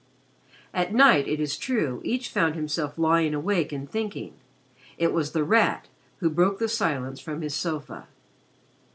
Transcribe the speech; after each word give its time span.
At 0.73 0.95
night, 0.95 1.27
it 1.27 1.39
is 1.39 1.55
true, 1.59 2.01
each 2.03 2.29
found 2.29 2.55
himself 2.55 2.97
lying 2.97 3.35
awake 3.35 3.71
and 3.71 3.87
thinking. 3.87 4.33
It 4.97 5.13
was 5.13 5.31
The 5.33 5.43
Rat 5.43 5.89
who 6.21 6.29
broke 6.31 6.57
the 6.57 6.69
silence 6.69 7.19
from 7.19 7.43
his 7.43 7.53
sofa. 7.53 8.07